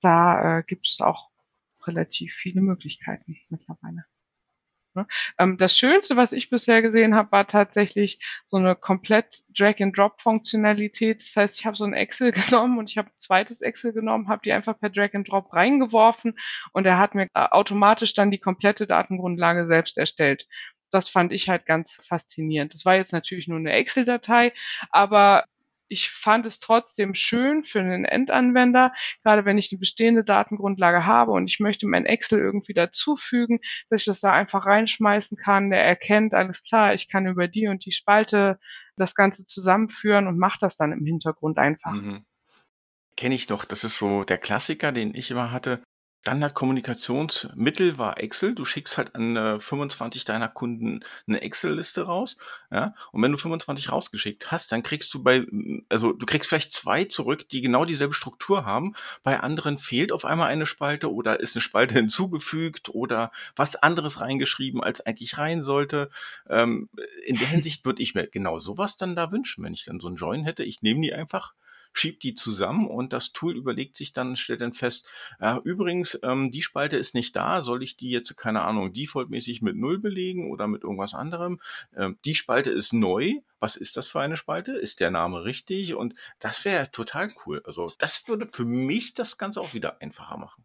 [0.00, 1.30] Da äh, gibt es auch
[1.86, 4.04] relativ viele Möglichkeiten mittlerweile.
[4.94, 5.06] Ne?
[5.38, 11.22] Ähm, das Schönste, was ich bisher gesehen habe, war tatsächlich so eine komplett Drag-and-Drop-Funktionalität.
[11.22, 14.28] Das heißt, ich habe so ein Excel genommen und ich habe ein zweites Excel genommen,
[14.28, 16.38] habe die einfach per Drag-and-Drop reingeworfen
[16.72, 20.46] und er hat mir äh, automatisch dann die komplette Datengrundlage selbst erstellt
[20.90, 22.74] das fand ich halt ganz faszinierend.
[22.74, 24.52] Das war jetzt natürlich nur eine Excel-Datei,
[24.90, 25.44] aber
[25.90, 28.92] ich fand es trotzdem schön für einen Endanwender,
[29.24, 33.58] gerade wenn ich eine bestehende Datengrundlage habe und ich möchte mein Excel irgendwie dazufügen,
[33.90, 35.70] dass ich das da einfach reinschmeißen kann.
[35.70, 38.60] Der erkennt, alles klar, ich kann über die und die Spalte
[38.96, 41.92] das Ganze zusammenführen und macht das dann im Hintergrund einfach.
[41.92, 42.24] Mhm.
[43.16, 45.82] Kenne ich doch, das ist so der Klassiker, den ich immer hatte.
[46.22, 48.54] Standard-Kommunikationsmittel war Excel.
[48.54, 52.36] Du schickst halt an äh, 25 deiner Kunden eine Excel-Liste raus.
[52.70, 52.94] Ja?
[53.12, 55.46] Und wenn du 25 rausgeschickt hast, dann kriegst du bei,
[55.88, 58.94] also du kriegst vielleicht zwei zurück, die genau dieselbe Struktur haben.
[59.22, 64.20] Bei anderen fehlt auf einmal eine Spalte oder ist eine Spalte hinzugefügt oder was anderes
[64.20, 66.10] reingeschrieben, als eigentlich rein sollte.
[66.48, 66.90] Ähm,
[67.24, 70.08] in der Hinsicht würde ich mir genau sowas dann da wünschen, wenn ich dann so
[70.08, 70.64] einen Join hätte.
[70.64, 71.54] Ich nehme die einfach
[71.92, 75.08] schiebt die zusammen und das Tool überlegt sich dann, stellt dann fest,
[75.40, 79.62] ja, übrigens, ähm, die Spalte ist nicht da, soll ich die jetzt, keine Ahnung, defaultmäßig
[79.62, 81.60] mit Null belegen oder mit irgendwas anderem?
[81.96, 84.72] Ähm, die Spalte ist neu, was ist das für eine Spalte?
[84.72, 85.94] Ist der Name richtig?
[85.94, 87.62] Und das wäre total cool.
[87.66, 90.64] Also das würde für mich das Ganze auch wieder einfacher machen.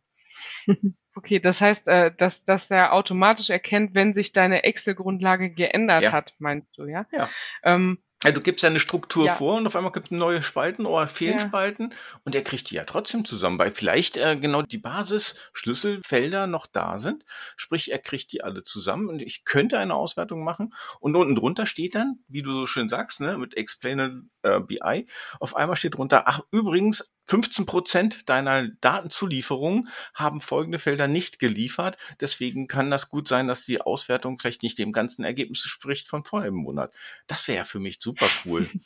[1.17, 6.11] Okay, das heißt, äh, dass, dass er automatisch erkennt, wenn sich deine Excel-Grundlage geändert ja.
[6.11, 7.05] hat, meinst du, ja?
[7.13, 7.29] Ja.
[7.63, 9.35] Ähm, ja, du gibst ja eine Struktur ja.
[9.35, 11.45] vor und auf einmal gibt es neue Spalten oder fehlen ja.
[11.45, 16.65] Spalten und er kriegt die ja trotzdem zusammen, weil vielleicht äh, genau die Basis-Schlüsselfelder noch
[16.65, 17.23] da sind.
[17.55, 21.65] Sprich, er kriegt die alle zusammen und ich könnte eine Auswertung machen und unten drunter
[21.65, 25.07] steht dann, wie du so schön sagst, ne, mit Explainable äh, BI,
[25.39, 31.97] auf einmal steht drunter, ach übrigens, 15 Prozent deiner Datenzulieferungen haben folgende Felder nicht geliefert.
[32.19, 36.23] Deswegen kann das gut sein, dass die Auswertung vielleicht nicht dem ganzen Ergebnis spricht von
[36.23, 36.93] vor einem Monat.
[37.27, 38.67] Das wäre für mich super cool.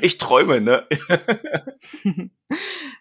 [0.00, 0.86] Ich träume, ne?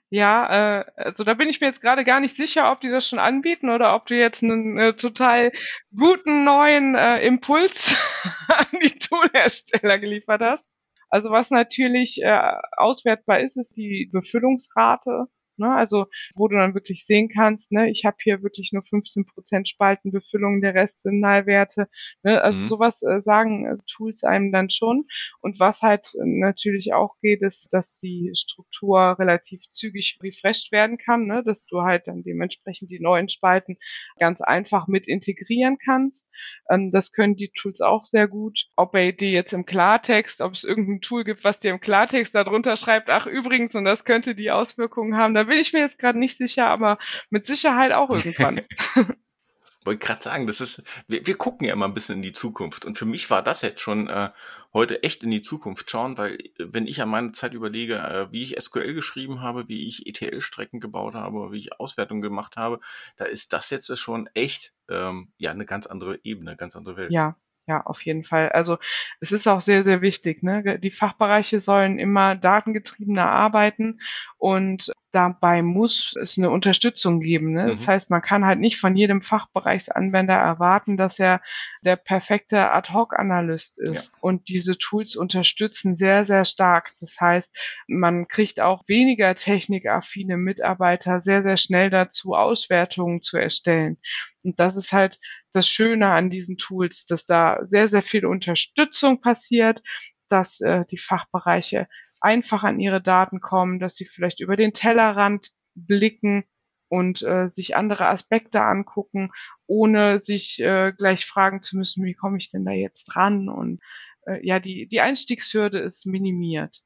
[0.10, 3.08] ja, äh, also da bin ich mir jetzt gerade gar nicht sicher, ob die das
[3.08, 5.51] schon anbieten oder ob du jetzt einen äh, total
[5.95, 7.95] guten neuen äh, Impuls
[8.47, 10.67] an die Toolhersteller geliefert hast.
[11.13, 15.28] Also was natürlich äh, auswertbar ist, ist die Befüllungsrate.
[15.63, 15.73] Ne?
[15.73, 20.62] Also wo du dann wirklich sehen kannst, ne, ich habe hier wirklich nur 15% Spaltenbefüllung,
[20.62, 21.88] der Rest sind Nullwerte.
[22.23, 22.41] Ne?
[22.41, 22.67] Also mhm.
[22.67, 25.06] sowas äh, sagen äh, Tools einem dann schon.
[25.39, 31.28] Und was halt natürlich auch geht, ist, dass die Struktur relativ zügig refreshed werden kann,
[31.28, 31.43] ne?
[31.45, 33.78] dass du halt dann dementsprechend die neuen Spalten
[34.19, 36.28] ganz einfach mit integrieren kannst.
[36.69, 38.67] Ähm, das können die Tools auch sehr gut.
[38.76, 42.36] Ob er die jetzt im Klartext, ob es irgendein Tool gibt, was dir im Klartext
[42.36, 46.00] darunter schreibt, ach übrigens, und das könnte die Auswirkungen haben, da bin ich mir jetzt
[46.00, 46.98] gerade nicht sicher, aber
[47.30, 48.62] mit Sicherheit auch irgendwann.
[49.86, 52.86] Wollte gerade sagen, das ist, wir, wir gucken ja immer ein bisschen in die Zukunft.
[52.86, 54.32] Und für mich war das jetzt schon äh,
[54.74, 58.42] heute echt in die Zukunft schauen, weil wenn ich an meine Zeit überlege, äh, wie
[58.42, 62.80] ich SQL geschrieben habe, wie ich ETL-Strecken gebaut habe, wie ich Auswertungen gemacht habe,
[63.18, 67.12] da ist das jetzt schon echt ähm, ja eine ganz andere Ebene, ganz andere Welt.
[67.12, 67.36] Ja,
[67.68, 68.50] ja, auf jeden Fall.
[68.50, 68.78] Also
[69.20, 70.42] es ist auch sehr, sehr wichtig.
[70.42, 70.80] Ne?
[70.80, 74.02] Die Fachbereiche sollen immer datengetriebener arbeiten
[74.38, 77.54] und dabei muss es eine Unterstützung geben.
[77.54, 77.63] Ne?
[77.63, 77.67] Mhm.
[77.69, 81.41] Das heißt, man kann halt nicht von jedem Fachbereichsanwender erwarten, dass er
[81.86, 84.08] der perfekte Ad-Hoc-Analyst ist.
[84.08, 84.17] Ja.
[84.21, 86.93] Und diese Tools unterstützen sehr, sehr stark.
[86.99, 87.56] Das heißt,
[87.88, 93.97] man kriegt auch weniger technikaffine Mitarbeiter sehr, sehr schnell dazu, Auswertungen zu erstellen.
[94.43, 95.19] Und das ist halt
[95.52, 99.84] das Schöne an diesen Tools, dass da sehr, sehr viel Unterstützung passiert,
[100.28, 101.88] dass äh, die Fachbereiche
[102.23, 106.45] einfach an ihre Daten kommen, dass sie vielleicht über den Tellerrand blicken
[106.88, 109.31] und äh, sich andere Aspekte angucken,
[109.65, 113.49] ohne sich äh, gleich fragen zu müssen, wie komme ich denn da jetzt dran?
[113.49, 113.81] Und
[114.25, 116.81] äh, ja, die, die Einstiegshürde ist minimiert.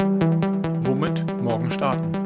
[0.00, 2.25] Womit morgen starten?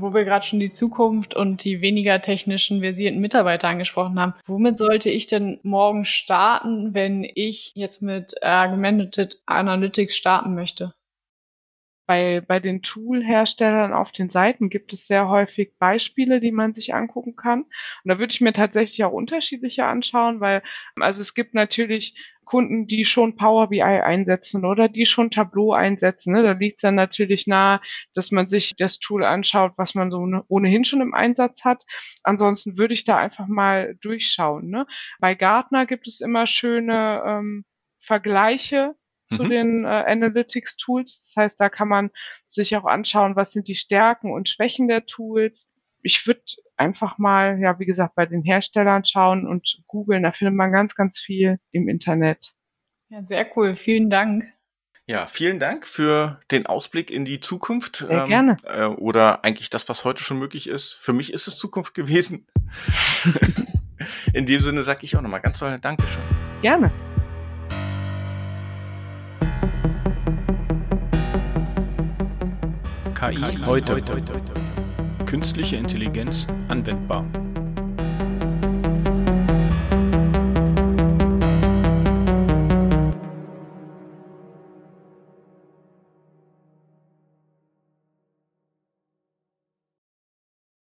[0.00, 4.34] Wo wir gerade schon die Zukunft und die weniger technischen versierten Mitarbeiter angesprochen haben.
[4.46, 10.94] Womit sollte ich denn morgen starten, wenn ich jetzt mit Augmented Analytics starten möchte?
[12.06, 16.94] Bei, bei den Tool-Herstellern auf den Seiten gibt es sehr häufig Beispiele, die man sich
[16.94, 17.64] angucken kann.
[17.64, 17.70] Und
[18.04, 20.62] da würde ich mir tatsächlich auch unterschiedliche anschauen, weil,
[20.96, 22.14] also es gibt natürlich
[22.48, 26.32] Kunden, die schon Power BI einsetzen oder die schon Tableau einsetzen.
[26.32, 26.42] Ne?
[26.42, 27.80] Da liegt es dann natürlich nahe,
[28.14, 31.84] dass man sich das Tool anschaut, was man so ne, ohnehin schon im Einsatz hat.
[32.22, 34.70] Ansonsten würde ich da einfach mal durchschauen.
[34.70, 34.86] Ne?
[35.20, 37.64] Bei Gartner gibt es immer schöne ähm,
[37.98, 38.94] Vergleiche
[39.30, 39.50] zu mhm.
[39.50, 41.32] den äh, Analytics-Tools.
[41.34, 42.10] Das heißt, da kann man
[42.48, 45.68] sich auch anschauen, was sind die Stärken und Schwächen der Tools
[46.02, 46.42] ich würde
[46.76, 50.22] einfach mal, ja, wie gesagt, bei den Herstellern schauen und googeln.
[50.22, 52.54] Da findet man ganz, ganz viel im Internet.
[53.08, 53.74] Ja, sehr cool.
[53.74, 54.44] Vielen Dank.
[55.06, 58.04] Ja, vielen Dank für den Ausblick in die Zukunft.
[58.06, 58.56] Sehr ähm, gerne.
[58.64, 60.92] Äh, oder eigentlich das, was heute schon möglich ist.
[61.00, 62.46] Für mich ist es Zukunft gewesen.
[64.34, 66.22] in dem Sinne sage ich auch nochmal ganz toll Dankeschön.
[66.60, 66.92] Gerne.
[73.14, 73.94] KI, heute.
[73.94, 74.22] heute.
[75.28, 77.22] Künstliche Intelligenz anwendbar.